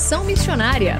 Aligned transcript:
Formação 0.00 0.24
Missionária. 0.24 0.98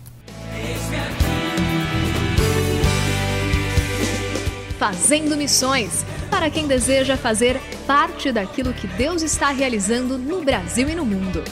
Fazendo 4.78 5.36
Missões 5.36 6.04
para 6.30 6.48
quem 6.50 6.69
deseja 6.69 7.16
fazer 7.16 7.60
parte 7.86 8.30
daquilo 8.30 8.72
que 8.72 8.86
Deus 8.86 9.22
está 9.22 9.50
realizando 9.50 10.16
no 10.16 10.44
Brasil 10.44 10.88
e 10.88 10.94
no 10.94 11.04
mundo. 11.04 11.42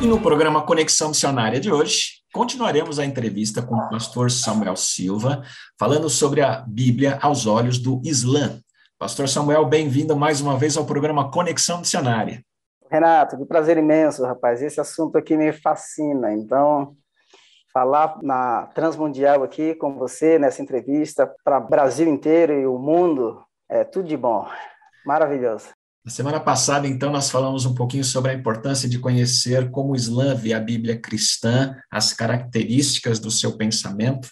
E 0.00 0.06
no 0.06 0.20
programa 0.20 0.62
Conexão 0.62 1.10
Missionária 1.10 1.60
de 1.60 1.70
hoje, 1.70 2.15
continuaremos 2.36 2.98
a 2.98 3.04
entrevista 3.06 3.62
com 3.62 3.74
o 3.74 3.88
pastor 3.88 4.30
Samuel 4.30 4.76
Silva, 4.76 5.42
falando 5.78 6.10
sobre 6.10 6.42
a 6.42 6.62
Bíblia 6.68 7.18
aos 7.22 7.46
olhos 7.46 7.78
do 7.78 7.98
Islã. 8.04 8.60
Pastor 8.98 9.26
Samuel, 9.26 9.64
bem-vindo 9.64 10.14
mais 10.14 10.42
uma 10.42 10.58
vez 10.58 10.76
ao 10.76 10.84
programa 10.84 11.30
Conexão 11.30 11.78
Missionária. 11.78 12.44
Renato, 12.90 13.38
que 13.38 13.46
prazer 13.46 13.78
imenso, 13.78 14.22
rapaz. 14.22 14.60
Esse 14.60 14.78
assunto 14.78 15.16
aqui 15.16 15.34
me 15.34 15.50
fascina. 15.50 16.30
Então, 16.34 16.94
falar 17.72 18.18
na 18.22 18.66
Transmundial 18.74 19.42
aqui 19.42 19.74
com 19.74 19.96
você 19.96 20.38
nessa 20.38 20.60
entrevista 20.60 21.34
para 21.42 21.56
o 21.56 21.66
Brasil 21.66 22.06
inteiro 22.06 22.52
e 22.52 22.66
o 22.66 22.78
mundo 22.78 23.42
é 23.66 23.82
tudo 23.82 24.08
de 24.08 24.16
bom. 24.16 24.46
Maravilhoso. 25.06 25.68
Na 26.06 26.12
semana 26.12 26.38
passada, 26.38 26.86
então, 26.86 27.10
nós 27.10 27.28
falamos 27.28 27.66
um 27.66 27.74
pouquinho 27.74 28.04
sobre 28.04 28.30
a 28.30 28.34
importância 28.34 28.88
de 28.88 28.96
conhecer 28.96 29.72
como 29.72 29.90
o 29.90 29.96
Islã 29.96 30.36
vê 30.36 30.52
a 30.52 30.60
Bíblia 30.60 30.96
cristã, 30.96 31.76
as 31.90 32.12
características 32.12 33.18
do 33.18 33.28
seu 33.28 33.56
pensamento. 33.56 34.28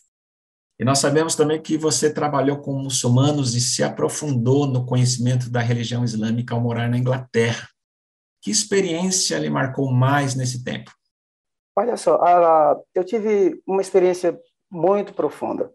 E 0.79 0.85
nós 0.85 1.01
sabemos 1.01 1.35
também 1.35 1.61
que 1.61 1.77
você 1.77 2.15
trabalhou 2.15 2.59
com 2.59 2.79
muçulmanos 2.79 3.57
e 3.57 3.61
se 3.61 3.83
aprofundou 3.83 4.69
no 4.69 4.87
conhecimento 4.87 5.51
da 5.51 5.59
religião 5.59 6.05
islâmica 6.05 6.55
ao 6.55 6.61
morar 6.61 6.89
na 6.89 6.97
Inglaterra. 6.97 7.69
Que 8.41 8.53
experiência 8.53 9.37
lhe 9.37 9.51
marcou 9.51 9.91
mais 9.91 10.37
nesse 10.37 10.63
tempo? 10.63 10.93
Olha 11.77 11.97
só, 11.97 12.21
eu 12.95 13.03
tive 13.03 13.61
uma 13.67 13.83
experiência 13.83 14.39
muito 14.71 15.13
profunda. 15.13 15.73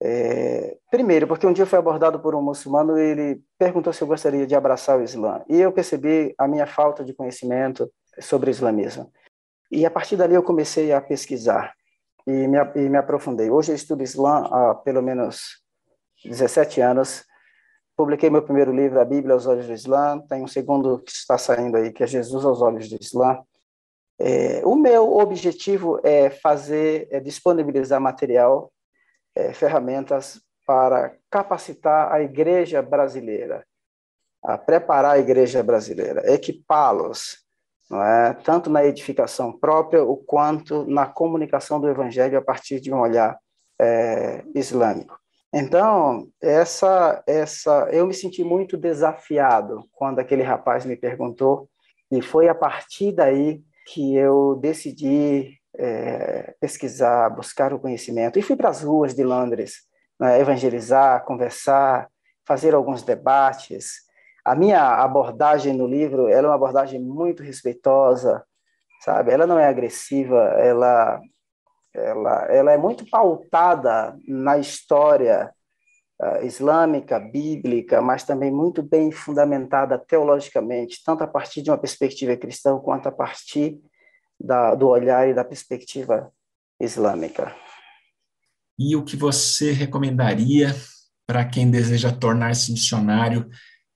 É, 0.00 0.76
primeiro, 0.90 1.26
porque 1.26 1.46
um 1.46 1.52
dia 1.52 1.66
foi 1.66 1.78
abordado 1.78 2.20
por 2.20 2.34
um 2.34 2.42
muçulmano, 2.42 2.96
ele 2.96 3.42
perguntou 3.58 3.92
se 3.92 4.02
eu 4.02 4.06
gostaria 4.06 4.46
de 4.46 4.54
abraçar 4.54 4.98
o 4.98 5.02
Islã. 5.02 5.42
E 5.48 5.60
eu 5.60 5.72
percebi 5.72 6.34
a 6.38 6.46
minha 6.46 6.66
falta 6.66 7.04
de 7.04 7.12
conhecimento 7.12 7.90
sobre 8.20 8.50
o 8.50 8.52
islamismo. 8.52 9.12
E 9.70 9.84
a 9.84 9.90
partir 9.90 10.16
dali 10.16 10.34
eu 10.34 10.42
comecei 10.42 10.92
a 10.92 11.00
pesquisar 11.00 11.74
e 12.26 12.46
me, 12.46 12.58
e 12.76 12.88
me 12.88 12.96
aprofundei. 12.96 13.50
Hoje 13.50 13.72
eu 13.72 13.76
estudo 13.76 14.02
Islã 14.02 14.46
há 14.50 14.74
pelo 14.74 15.02
menos 15.02 15.62
17 16.24 16.80
anos. 16.80 17.24
Publiquei 17.96 18.30
meu 18.30 18.42
primeiro 18.42 18.72
livro, 18.72 19.00
A 19.00 19.04
Bíblia 19.04 19.34
aos 19.34 19.46
Olhos 19.46 19.66
do 19.66 19.72
Islã. 19.72 20.20
Tem 20.28 20.42
um 20.42 20.46
segundo 20.46 21.00
que 21.00 21.10
está 21.10 21.36
saindo 21.36 21.76
aí, 21.76 21.92
que 21.92 22.02
é 22.02 22.06
Jesus 22.06 22.44
aos 22.44 22.62
Olhos 22.62 22.88
do 22.88 22.96
Islã. 23.00 23.38
É, 24.20 24.62
o 24.64 24.74
meu 24.74 25.16
objetivo 25.16 26.00
é 26.02 26.30
fazer, 26.30 27.08
é 27.10 27.20
disponibilizar 27.20 28.00
material 28.00 28.72
é, 29.38 29.52
ferramentas 29.52 30.40
para 30.66 31.14
capacitar 31.30 32.12
a 32.12 32.20
igreja 32.20 32.82
brasileira, 32.82 33.64
a 34.44 34.58
preparar 34.58 35.12
a 35.12 35.18
igreja 35.18 35.62
brasileira, 35.62 36.30
equipá-los, 36.30 37.38
é? 37.90 38.34
tanto 38.44 38.68
na 38.68 38.84
edificação 38.84 39.52
própria, 39.52 40.02
o 40.02 40.16
quanto 40.16 40.84
na 40.86 41.06
comunicação 41.06 41.80
do 41.80 41.88
evangelho 41.88 42.36
a 42.36 42.42
partir 42.42 42.80
de 42.80 42.92
um 42.92 42.98
olhar 42.98 43.38
é, 43.80 44.44
islâmico. 44.54 45.18
Então, 45.54 46.28
essa, 46.42 47.22
essa, 47.26 47.88
eu 47.90 48.06
me 48.06 48.12
senti 48.12 48.44
muito 48.44 48.76
desafiado 48.76 49.88
quando 49.92 50.18
aquele 50.18 50.42
rapaz 50.42 50.84
me 50.84 50.96
perguntou, 50.96 51.70
e 52.10 52.20
foi 52.20 52.48
a 52.48 52.54
partir 52.54 53.12
daí 53.12 53.62
que 53.86 54.14
eu 54.16 54.56
decidi 54.56 55.58
é, 55.78 56.54
pesquisar, 56.60 57.30
buscar 57.30 57.72
o 57.72 57.78
conhecimento. 57.78 58.38
E 58.38 58.42
fui 58.42 58.56
para 58.56 58.68
as 58.68 58.82
ruas 58.82 59.14
de 59.14 59.22
Londres 59.22 59.88
né, 60.18 60.40
evangelizar, 60.40 61.24
conversar, 61.24 62.08
fazer 62.44 62.74
alguns 62.74 63.02
debates. 63.02 64.02
A 64.44 64.54
minha 64.54 64.82
abordagem 64.82 65.72
no 65.72 65.86
livro 65.86 66.28
é 66.28 66.40
uma 66.40 66.54
abordagem 66.54 67.00
muito 67.00 67.42
respeitosa, 67.42 68.42
sabe? 69.04 69.30
Ela 69.30 69.46
não 69.46 69.58
é 69.58 69.66
agressiva, 69.66 70.38
ela, 70.58 71.20
ela, 71.94 72.46
ela 72.46 72.72
é 72.72 72.76
muito 72.76 73.08
pautada 73.08 74.16
na 74.26 74.58
história 74.58 75.52
uh, 76.20 76.44
islâmica, 76.44 77.20
bíblica, 77.20 78.00
mas 78.00 78.24
também 78.24 78.50
muito 78.50 78.82
bem 78.82 79.12
fundamentada 79.12 79.98
teologicamente, 79.98 81.02
tanto 81.04 81.22
a 81.22 81.28
partir 81.28 81.62
de 81.62 81.70
uma 81.70 81.78
perspectiva 81.78 82.36
cristã 82.36 82.78
quanto 82.78 83.08
a 83.08 83.12
partir 83.12 83.78
da, 84.40 84.74
do 84.74 84.88
olhar 84.88 85.28
e 85.28 85.34
da 85.34 85.44
perspectiva 85.44 86.32
islâmica. 86.80 87.54
E 88.78 88.94
o 88.94 89.04
que 89.04 89.16
você 89.16 89.72
recomendaria 89.72 90.74
para 91.26 91.44
quem 91.44 91.70
deseja 91.70 92.12
tornar-se 92.12 92.72
missionário, 92.72 93.48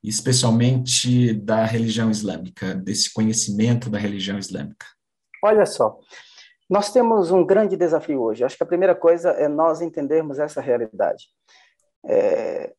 especialmente 0.03 1.33
da 1.33 1.65
religião 1.65 2.11
islâmica, 2.11 2.75
desse 2.75 3.12
conhecimento 3.12 3.89
da 3.89 3.99
religião 3.99 4.39
islâmica? 4.39 4.87
Olha 5.43 5.65
só, 5.65 5.99
nós 6.69 6.93
temos 6.93 7.31
um 7.31 7.45
grande 7.45 7.77
desafio 7.77 8.21
hoje. 8.21 8.45
Acho 8.45 8.56
que 8.56 8.62
a 8.62 8.67
primeira 8.67 8.95
coisa 8.95 9.31
é 9.31 9.49
nós 9.49 9.81
entendermos 9.81 10.38
essa 10.38 10.61
realidade. 10.61 11.29
É, 12.05 12.73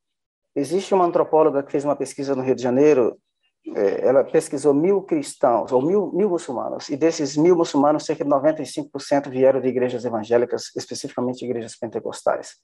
Existe 0.55 0.93
uma 0.93 1.05
antropóloga 1.05 1.63
que 1.63 1.71
fez 1.71 1.83
uma 1.83 1.95
pesquisa 1.95 2.35
no 2.35 2.43
Rio 2.43 2.55
de 2.55 2.61
Janeiro, 2.61 3.19
ela 3.65 4.23
pesquisou 4.23 4.73
mil 4.73 5.01
cristãos, 5.01 5.71
ou 5.71 5.81
mil, 5.81 6.11
mil 6.11 6.29
muçulmanos, 6.29 6.89
e 6.89 6.97
desses 6.97 7.37
mil 7.37 7.55
muçulmanos, 7.55 8.05
cerca 8.05 8.23
de 8.23 8.29
95% 8.29 9.29
vieram 9.29 9.61
de 9.61 9.67
igrejas 9.67 10.03
evangélicas, 10.03 10.71
especificamente 10.75 11.45
igrejas 11.45 11.75
pentecostais. 11.77 12.55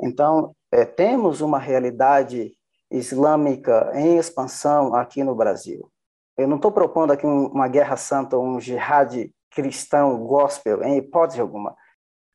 Então, 0.00 0.54
é, 0.70 0.84
temos 0.84 1.40
uma 1.40 1.58
realidade 1.58 2.52
islâmica 2.90 3.90
em 3.94 4.18
expansão 4.18 4.94
aqui 4.94 5.24
no 5.24 5.34
Brasil. 5.34 5.90
Eu 6.36 6.46
não 6.46 6.56
estou 6.56 6.70
propondo 6.70 7.12
aqui 7.12 7.26
uma 7.26 7.66
guerra 7.66 7.96
santa, 7.96 8.38
um 8.38 8.60
jihad 8.60 9.30
cristão 9.50 10.18
gospel, 10.26 10.82
em 10.82 10.98
hipótese 10.98 11.40
alguma, 11.40 11.74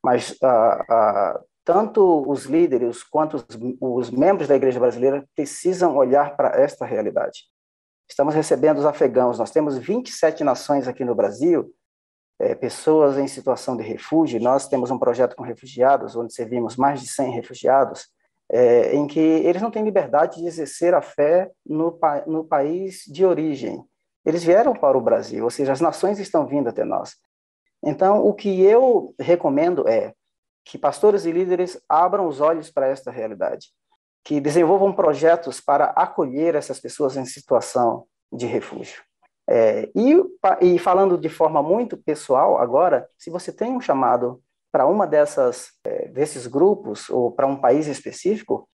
mas 0.03 0.35
ah, 0.41 0.85
ah, 0.89 1.41
tanto 1.63 2.27
os 2.27 2.45
líderes 2.45 3.03
quanto 3.03 3.35
os, 3.37 3.45
os 3.79 4.09
membros 4.09 4.47
da 4.47 4.55
igreja 4.55 4.79
brasileira 4.79 5.23
precisam 5.35 5.95
olhar 5.95 6.35
para 6.35 6.59
esta 6.59 6.83
realidade. 6.83 7.50
Estamos 8.11 8.35
recebendo 8.35 8.77
os 8.77 8.85
afegãos, 8.85 9.39
nós 9.39 9.51
temos 9.51 9.77
27 9.77 10.43
nações 10.43 10.85
aqui 10.85 11.05
no 11.05 11.15
Brasil, 11.15 11.73
é, 12.37 12.53
pessoas 12.53 13.17
em 13.17 13.25
situação 13.25 13.77
de 13.77 13.83
refúgio, 13.83 14.37
nós 14.41 14.67
temos 14.67 14.91
um 14.91 14.99
projeto 14.99 15.33
com 15.33 15.43
refugiados, 15.43 16.13
onde 16.13 16.33
servimos 16.33 16.75
mais 16.75 16.99
de 16.99 17.07
100 17.07 17.31
refugiados, 17.31 18.09
é, 18.51 18.93
em 18.93 19.07
que 19.07 19.17
eles 19.17 19.61
não 19.61 19.71
têm 19.71 19.85
liberdade 19.85 20.41
de 20.41 20.45
exercer 20.45 20.93
a 20.93 21.01
fé 21.01 21.49
no, 21.65 21.97
no 22.27 22.43
país 22.43 23.03
de 23.07 23.25
origem. 23.25 23.81
Eles 24.25 24.43
vieram 24.43 24.73
para 24.73 24.97
o 24.97 25.01
Brasil, 25.01 25.45
ou 25.45 25.49
seja, 25.49 25.71
as 25.71 25.79
nações 25.79 26.19
estão 26.19 26.45
vindo 26.45 26.67
até 26.67 26.83
nós. 26.83 27.15
Então, 27.81 28.25
o 28.27 28.33
que 28.33 28.61
eu 28.61 29.15
recomendo 29.17 29.87
é 29.87 30.13
que 30.65 30.77
pastores 30.77 31.23
e 31.23 31.31
líderes 31.31 31.81
abram 31.87 32.27
os 32.27 32.41
olhos 32.41 32.69
para 32.69 32.89
esta 32.89 33.09
realidade, 33.09 33.69
que 34.23 34.39
desenvolvam 34.39 34.93
projetos 34.93 35.59
para 35.59 35.85
acolher 35.95 36.55
essas 36.55 36.79
pessoas 36.79 37.17
em 37.17 37.25
situação 37.25 38.05
de 38.31 38.45
refúgio. 38.45 39.01
É, 39.49 39.89
e, 39.95 40.15
e 40.61 40.79
falando 40.79 41.17
de 41.17 41.27
forma 41.27 41.61
muito 41.61 41.97
pessoal 41.97 42.57
agora, 42.59 43.07
se 43.17 43.29
você 43.29 43.51
tem 43.51 43.71
um 43.75 43.81
chamado 43.81 44.41
para 44.71 44.85
uma 44.85 45.05
dessas 45.05 45.71
é, 45.83 46.07
desses 46.07 46.47
grupos 46.47 47.09
ou 47.09 47.31
para 47.31 47.47
um 47.47 47.59
país 47.59 47.87
específico, 47.87 48.69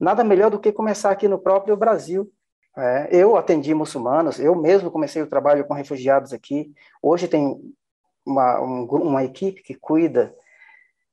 nada 0.00 0.24
melhor 0.24 0.50
do 0.50 0.58
que 0.58 0.72
começar 0.72 1.10
aqui 1.10 1.28
no 1.28 1.38
próprio 1.38 1.76
Brasil, 1.76 2.30
é, 2.76 3.08
eu 3.10 3.36
atendi 3.36 3.72
muçulmanos, 3.72 4.38
eu 4.38 4.54
mesmo 4.54 4.90
comecei 4.90 5.22
o 5.22 5.28
trabalho 5.28 5.66
com 5.66 5.74
refugiados 5.74 6.32
aqui. 6.32 6.72
Hoje 7.02 7.26
tem 7.28 7.58
uma, 8.24 8.60
um, 8.60 8.84
uma 8.84 9.24
equipe 9.24 9.62
que 9.62 9.74
cuida. 9.74 10.34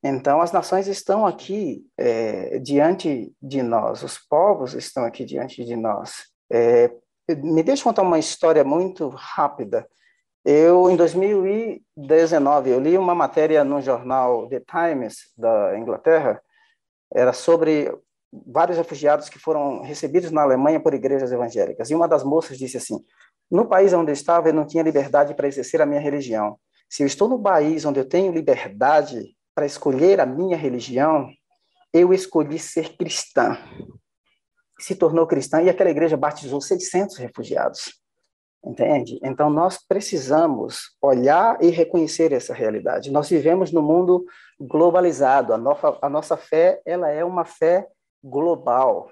Então, 0.04 0.42
as 0.42 0.52
nações 0.52 0.88
estão 0.88 1.26
aqui 1.26 1.86
é, 1.98 2.60
diante 2.60 3.34
de 3.42 3.64
nós, 3.64 4.04
os 4.04 4.18
povos 4.18 4.74
estão 4.74 5.06
aqui 5.06 5.24
diante 5.24 5.64
de 5.64 5.78
nós. 5.78 6.26
É, 6.52 6.92
me 7.38 7.64
deixa 7.64 7.86
contar 7.86 8.02
uma 8.02 8.20
história 8.20 8.66
muito 8.66 9.08
rápida. 9.08 9.88
Eu, 10.44 10.90
em 10.90 10.98
2019, 10.98 12.70
eu 12.70 12.80
li 12.82 12.98
uma 12.98 13.16
matéria 13.16 13.64
no 13.64 13.80
jornal 13.80 14.46
The 14.50 14.60
Times 14.60 15.32
da 15.38 15.78
Inglaterra, 15.80 16.42
era 17.14 17.32
sobre 17.32 17.90
vários 18.46 18.78
refugiados 18.78 19.30
que 19.30 19.40
foram 19.40 19.84
recebidos 19.84 20.32
na 20.32 20.42
Alemanha 20.42 20.82
por 20.82 20.94
igrejas 20.94 21.32
evangélicas. 21.32 21.90
E 21.90 21.96
uma 21.96 22.10
das 22.10 22.26
moças 22.26 22.58
disse 22.58 22.76
assim: 22.76 23.00
No 23.50 23.68
país 23.70 23.94
onde 23.94 24.12
eu 24.12 24.14
estava, 24.14 24.50
eu 24.50 24.54
não 24.54 24.68
tinha 24.68 24.84
liberdade 24.84 25.34
para 25.34 25.48
exercer 25.48 25.82
a 25.82 25.86
minha 25.86 26.02
religião. 26.02 26.60
Se 26.90 27.04
eu 27.04 27.08
estou 27.08 27.30
no 27.30 27.42
país 27.42 27.86
onde 27.86 28.02
eu 28.02 28.06
tenho 28.06 28.34
liberdade 28.34 29.34
para 29.56 29.66
escolher 29.66 30.20
a 30.20 30.26
minha 30.26 30.58
religião, 30.58 31.30
eu 31.94 32.14
escolhi 32.14 32.58
ser 32.58 32.98
cristã. 32.98 33.58
Se 34.80 34.96
tornou 34.96 35.28
cristã 35.28 35.62
e 35.62 35.70
aquela 35.70 35.92
igreja 35.92 36.18
batizou 36.18 36.60
600 36.60 37.18
refugiados. 37.18 38.04
Entende? 38.66 39.20
Então 39.22 39.50
nós 39.50 39.78
precisamos 39.86 40.96
olhar 41.02 41.62
e 41.62 41.70
reconhecer 41.70 42.32
essa 42.32 42.54
realidade. 42.54 43.12
Nós 43.12 43.30
vivemos 43.30 43.74
no 43.74 43.82
mundo 43.82 44.26
globalizado. 44.58 45.54
A 45.54 45.58
nossa, 45.58 45.98
a 46.02 46.10
nossa 46.10 46.38
fé, 46.38 46.82
ela 46.86 47.10
é 47.10 47.26
uma 47.26 47.44
fé 47.44 47.86
global. 48.24 49.12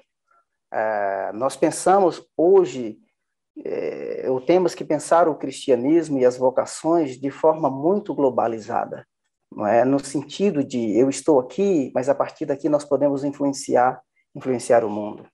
É, 0.74 1.34
nós 1.34 1.58
pensamos 1.58 2.26
hoje, 2.38 2.98
é, 3.66 4.26
temos 4.48 4.74
que 4.74 4.86
pensar 4.86 5.28
o 5.28 5.36
cristianismo 5.36 6.18
e 6.18 6.26
as 6.26 6.38
vocações 6.38 7.20
de 7.20 7.30
forma 7.30 7.70
muito 7.70 8.16
globalizada, 8.16 9.06
não 9.52 9.68
é? 9.68 9.84
no 9.84 10.00
sentido 10.04 10.64
de 10.64 10.98
eu 10.98 11.10
estou 11.10 11.40
aqui, 11.40 11.92
mas 11.94 12.08
a 12.10 12.16
partir 12.16 12.46
daqui 12.46 12.70
nós 12.70 12.86
podemos 12.86 13.24
influenciar, 13.24 14.00
influenciar 14.36 14.84
o 14.84 14.90
mundo. 14.90 15.26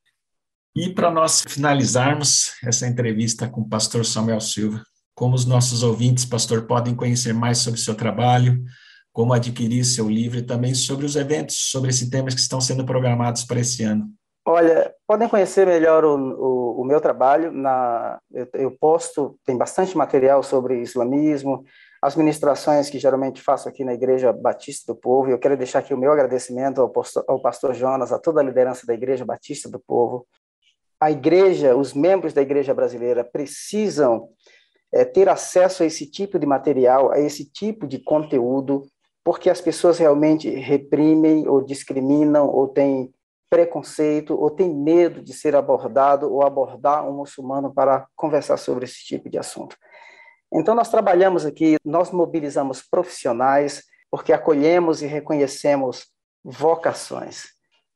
E 0.75 0.89
para 0.89 1.09
nós 1.09 1.43
finalizarmos 1.47 2.53
essa 2.63 2.87
entrevista 2.87 3.47
com 3.47 3.61
o 3.61 3.69
pastor 3.69 4.05
Samuel 4.05 4.39
Silva, 4.39 4.81
como 5.15 5.33
os 5.33 5.45
nossos 5.45 5.81
ouvintes, 5.81 6.25
pastor, 6.25 6.67
podem 6.67 6.95
conhecer 6.95 7.33
mais 7.33 7.57
sobre 7.57 7.79
o 7.79 7.83
seu 7.83 7.95
trabalho, 7.95 8.63
como 9.11 9.33
adquirir 9.33 9.83
seu 9.83 10.07
livro 10.07 10.37
e 10.37 10.43
também 10.43 10.75
sobre 10.75 11.03
os 11.03 11.15
eventos, 11.15 11.71
sobre 11.71 11.89
esses 11.89 12.07
temas 12.07 12.35
que 12.35 12.39
estão 12.39 12.61
sendo 12.61 12.85
programados 12.85 13.43
para 13.43 13.59
esse 13.59 13.81
ano. 13.83 14.07
Olha, 14.45 14.93
podem 15.07 15.27
conhecer 15.27 15.65
melhor 15.65 16.05
o, 16.05 16.15
o, 16.15 16.81
o 16.81 16.85
meu 16.85 17.01
trabalho. 17.01 17.51
Na, 17.51 18.19
eu, 18.31 18.47
eu, 18.53 18.71
posto, 18.79 19.37
tem 19.43 19.57
bastante 19.57 19.97
material 19.97 20.43
sobre 20.43 20.79
islamismo, 20.81 21.65
as 22.01 22.15
ministrações 22.15 22.89
que 22.89 22.99
geralmente 22.99 23.41
faço 23.41 23.67
aqui 23.67 23.83
na 23.83 23.93
Igreja 23.93 24.31
Batista 24.31 24.93
do 24.93 24.99
Povo. 24.99 25.29
Eu 25.29 25.39
quero 25.39 25.57
deixar 25.57 25.79
aqui 25.79 25.93
o 25.93 25.97
meu 25.97 26.11
agradecimento 26.11 26.81
ao, 26.81 26.89
pastor, 26.89 27.23
ao 27.27 27.41
pastor 27.41 27.73
Jonas, 27.73 28.11
a 28.11 28.19
toda 28.19 28.41
a 28.41 28.43
liderança 28.43 28.85
da 28.85 28.93
Igreja 28.93 29.25
Batista 29.25 29.69
do 29.69 29.79
Povo. 29.79 30.27
A 30.99 31.11
igreja, 31.11 31.75
os 31.75 31.93
membros 31.93 32.33
da 32.33 32.41
Igreja 32.41 32.73
Brasileira 32.73 33.23
precisam 33.23 34.29
é, 34.91 35.05
ter 35.05 35.29
acesso 35.29 35.83
a 35.83 35.85
esse 35.85 36.09
tipo 36.09 36.39
de 36.39 36.45
material, 36.45 37.11
a 37.11 37.19
esse 37.19 37.45
tipo 37.45 37.87
de 37.87 37.99
conteúdo 37.99 38.87
porque 39.27 39.49
as 39.49 39.59
pessoas 39.59 39.97
realmente 39.97 40.49
reprimem 40.49 41.49
ou 41.49 41.61
discriminam 41.61 42.47
ou 42.47 42.65
têm 42.69 43.13
preconceito 43.49 44.33
ou 44.33 44.49
têm 44.49 44.73
medo 44.73 45.21
de 45.21 45.33
ser 45.33 45.53
abordado 45.53 46.31
ou 46.31 46.45
abordar 46.45 47.05
um 47.05 47.17
muçulmano 47.17 47.73
para 47.73 48.07
conversar 48.15 48.55
sobre 48.55 48.85
esse 48.85 49.03
tipo 49.03 49.29
de 49.29 49.37
assunto. 49.37 49.75
Então 50.53 50.73
nós 50.73 50.89
trabalhamos 50.89 51.45
aqui, 51.45 51.77
nós 51.83 52.11
mobilizamos 52.11 52.81
profissionais 52.81 53.83
porque 54.09 54.31
acolhemos 54.31 55.01
e 55.01 55.05
reconhecemos 55.07 56.07
vocações. 56.43 57.45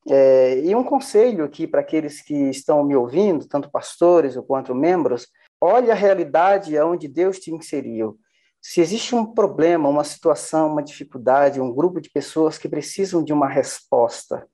É, 0.09 0.59
e 0.59 0.75
um 0.75 0.83
conselho 0.83 1.45
aqui 1.45 1.67
para 1.67 1.81
aqueles 1.81 2.21
que 2.21 2.49
estão 2.49 2.83
me 2.83 2.95
ouvindo, 2.95 3.47
tanto 3.47 3.71
pastores 3.71 4.35
quanto 4.47 4.75
membros, 4.75 5.27
olhe 5.59 5.91
a 5.91 5.95
realidade 5.95 6.77
onde 6.79 7.07
Deus 7.07 7.39
te 7.39 7.53
inseriu 7.53 8.19
se 8.61 8.79
existe 8.79 9.15
um 9.15 9.25
problema, 9.25 9.89
uma 9.89 10.03
situação, 10.03 10.71
uma 10.71 10.83
dificuldade, 10.83 11.59
um 11.59 11.73
grupo 11.73 11.99
de 11.99 12.11
pessoas 12.11 12.59
que 12.59 12.69
precisam 12.69 13.23
de 13.23 13.33
uma 13.33 13.49
resposta, 13.49 14.47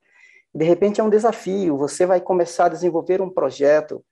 de 0.56 0.64
repente 0.64 1.02
é 1.02 1.04
um 1.04 1.10
desafio, 1.10 1.78
você 1.78 2.06
vai 2.06 2.22
começar 2.22 2.66
a 2.66 2.70
desenvolver 2.70 3.22
um 3.22 3.30
projeto 3.30 4.04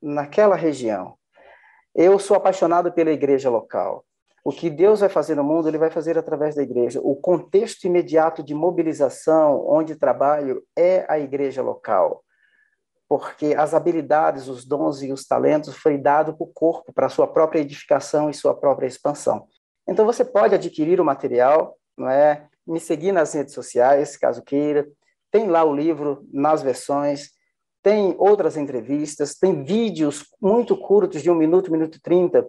naquela 0.00 0.56
região. 0.56 1.16
Eu 1.94 2.18
sou 2.18 2.36
apaixonado 2.36 2.92
pela 2.92 3.10
igreja 3.10 3.50
local. 3.50 4.04
O 4.44 4.50
que 4.50 4.68
Deus 4.68 5.00
vai 5.00 5.08
fazer 5.08 5.34
no 5.36 5.44
mundo, 5.44 5.68
ele 5.68 5.78
vai 5.78 5.90
fazer 5.90 6.18
através 6.18 6.54
da 6.54 6.62
igreja. 6.62 7.00
O 7.02 7.14
contexto 7.14 7.84
imediato 7.84 8.42
de 8.42 8.54
mobilização 8.54 9.64
onde 9.68 9.94
trabalho 9.94 10.62
é 10.76 11.06
a 11.08 11.18
igreja 11.18 11.62
local 11.62 12.24
porque 13.12 13.54
as 13.58 13.74
habilidades, 13.74 14.48
os 14.48 14.64
dons 14.64 15.02
e 15.02 15.12
os 15.12 15.26
talentos 15.26 15.76
foi 15.76 15.98
dado 15.98 16.34
para 16.34 16.44
o 16.44 16.50
corpo, 16.50 16.94
para 16.94 17.10
sua 17.10 17.26
própria 17.26 17.60
edificação 17.60 18.30
e 18.30 18.34
sua 18.34 18.54
própria 18.54 18.86
expansão. 18.86 19.46
Então 19.86 20.06
você 20.06 20.24
pode 20.24 20.54
adquirir 20.54 20.98
o 20.98 21.04
material, 21.04 21.76
não 21.94 22.08
é? 22.08 22.48
Me 22.66 22.80
seguir 22.80 23.12
nas 23.12 23.34
redes 23.34 23.52
sociais, 23.52 24.16
caso 24.16 24.40
queira. 24.42 24.88
Tem 25.30 25.46
lá 25.46 25.62
o 25.62 25.76
livro 25.76 26.26
nas 26.32 26.62
versões, 26.62 27.32
tem 27.82 28.14
outras 28.18 28.56
entrevistas, 28.56 29.34
tem 29.34 29.64
vídeos 29.64 30.24
muito 30.40 30.76
curtos 30.76 31.20
de 31.22 31.30
um 31.30 31.34
minuto, 31.34 31.72
minuto 31.72 31.96
e 31.96 32.00
trinta, 32.00 32.46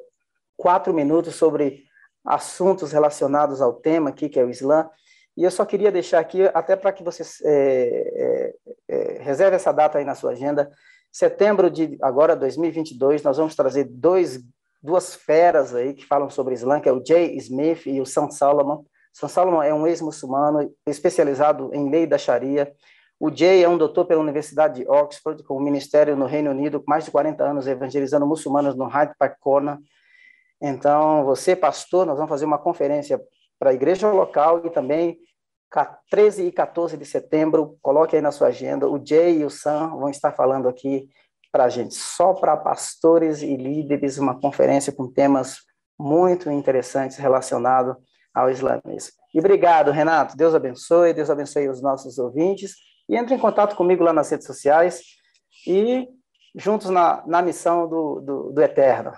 quatro 0.55 0.93
minutos 0.93 1.35
sobre 1.35 1.83
assuntos 2.23 2.91
relacionados 2.91 3.61
ao 3.61 3.73
tema 3.73 4.11
aqui, 4.11 4.29
que 4.29 4.39
é 4.39 4.43
o 4.43 4.49
Islã. 4.49 4.89
E 5.35 5.43
eu 5.43 5.49
só 5.49 5.65
queria 5.65 5.91
deixar 5.91 6.19
aqui, 6.19 6.43
até 6.53 6.75
para 6.75 6.93
que 6.93 7.03
você 7.03 7.23
é, 7.43 7.53
é, 8.15 8.53
é, 8.87 9.23
reserve 9.23 9.55
essa 9.55 9.71
data 9.71 9.97
aí 9.97 10.05
na 10.05 10.13
sua 10.13 10.31
agenda, 10.31 10.71
setembro 11.11 11.69
de 11.69 11.97
agora 12.01 12.35
2022, 12.35 13.23
nós 13.23 13.37
vamos 13.37 13.55
trazer 13.55 13.85
dois, 13.85 14.39
duas 14.81 15.15
feras 15.15 15.73
aí 15.73 15.93
que 15.93 16.05
falam 16.05 16.29
sobre 16.29 16.53
Islã, 16.53 16.79
que 16.79 16.87
é 16.87 16.93
o 16.93 17.03
Jay 17.03 17.35
Smith 17.37 17.87
e 17.87 17.99
o 17.99 18.05
Sam 18.05 18.29
Salomon. 18.29 18.83
Sam 19.11 19.27
Salomon 19.27 19.63
é 19.63 19.73
um 19.73 19.87
ex-muçulmano 19.87 20.71
especializado 20.85 21.71
em 21.73 21.89
lei 21.89 22.05
da 22.05 22.17
Sharia. 22.17 22.71
O 23.25 23.33
Jay 23.33 23.63
é 23.63 23.69
um 23.69 23.77
doutor 23.77 24.03
pela 24.03 24.19
Universidade 24.19 24.81
de 24.81 24.85
Oxford, 24.85 25.41
com 25.43 25.55
um 25.55 25.61
ministério 25.61 26.13
no 26.13 26.25
Reino 26.25 26.51
Unido, 26.51 26.81
com 26.81 26.91
mais 26.91 27.05
de 27.05 27.11
40 27.11 27.41
anos 27.41 27.67
evangelizando 27.67 28.27
muçulmanos 28.27 28.75
no 28.75 28.83
Hyde 28.83 29.13
Park 29.17 29.37
Corner. 29.39 29.77
Então, 30.61 31.23
você, 31.23 31.55
pastor, 31.55 32.05
nós 32.05 32.17
vamos 32.17 32.29
fazer 32.29 32.43
uma 32.43 32.57
conferência 32.57 33.21
para 33.57 33.69
a 33.69 33.73
igreja 33.73 34.11
local 34.11 34.65
e 34.65 34.69
também 34.69 35.17
13 36.09 36.47
e 36.47 36.51
14 36.51 36.97
de 36.97 37.05
setembro, 37.05 37.77
coloque 37.81 38.13
aí 38.13 38.21
na 38.21 38.29
sua 38.29 38.47
agenda. 38.49 38.89
O 38.89 39.01
Jay 39.01 39.37
e 39.37 39.45
o 39.45 39.49
Sam 39.49 39.91
vão 39.91 40.09
estar 40.09 40.33
falando 40.33 40.67
aqui 40.67 41.07
para 41.49 41.63
a 41.63 41.69
gente, 41.69 41.95
só 41.95 42.33
para 42.33 42.57
pastores 42.57 43.41
e 43.41 43.55
líderes, 43.55 44.17
uma 44.17 44.37
conferência 44.37 44.91
com 44.91 45.09
temas 45.09 45.59
muito 45.97 46.51
interessantes 46.51 47.15
relacionados 47.15 47.95
ao 48.35 48.49
islamismo. 48.49 49.13
E 49.33 49.39
obrigado, 49.39 49.91
Renato. 49.91 50.35
Deus 50.35 50.53
abençoe, 50.53 51.13
Deus 51.13 51.29
abençoe 51.29 51.69
os 51.69 51.81
nossos 51.81 52.17
ouvintes. 52.17 52.91
E 53.13 53.15
entre 53.15 53.35
em 53.35 53.37
contato 53.37 53.75
comigo 53.75 54.03
lá 54.03 54.11
nas 54.11 54.31
redes 54.31 54.47
sociais 54.47 55.03
e 55.67 56.07
juntos 56.55 56.89
na, 56.89 57.23
na 57.27 57.43
missão 57.43 57.87
do, 57.87 58.19
do, 58.19 58.51
do 58.51 58.59
Eterno. 58.59 59.11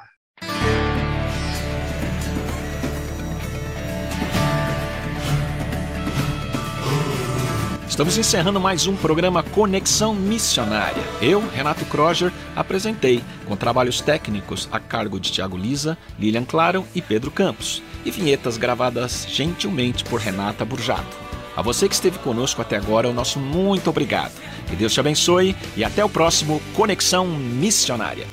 Estamos 7.88 8.18
encerrando 8.18 8.60
mais 8.60 8.86
um 8.86 8.98
programa 8.98 9.42
Conexão 9.42 10.14
Missionária. 10.14 11.02
Eu, 11.22 11.40
Renato 11.40 11.86
Kroger, 11.86 12.34
apresentei, 12.54 13.24
com 13.48 13.56
trabalhos 13.56 14.02
técnicos 14.02 14.68
a 14.74 14.78
cargo 14.82 15.18
de 15.18 15.32
Tiago 15.32 15.56
Lisa, 15.56 15.98
Lilian 16.20 16.44
Claro 16.44 16.86
e 16.94 17.02
Pedro 17.02 17.32
Campos, 17.32 17.82
e 18.04 18.12
vinhetas 18.12 18.58
gravadas 18.58 19.25
gentilmente 19.30 20.04
por 20.04 20.20
Renata 20.20 20.66
Burjato. 20.66 21.25
A 21.55 21.62
você 21.62 21.88
que 21.88 21.95
esteve 21.95 22.19
conosco 22.19 22.62
até 22.62 22.75
agora, 22.75 23.09
o 23.09 23.13
nosso 23.13 23.39
muito 23.39 23.89
obrigado. 23.89 24.33
Que 24.67 24.75
Deus 24.75 24.93
te 24.93 25.00
abençoe 25.00 25.55
e 25.75 25.83
até 25.83 26.03
o 26.03 26.09
próximo 26.09 26.62
Conexão 26.74 27.25
Missionária. 27.27 28.27